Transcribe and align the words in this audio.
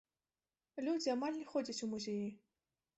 Людзі 0.87 1.13
амаль 1.17 1.37
не 1.41 1.47
ходзяць 1.53 1.79
у 1.85 1.93
музеі. 1.95 2.27